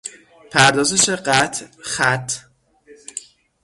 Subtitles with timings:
[0.51, 2.31] پردازش قطع- خط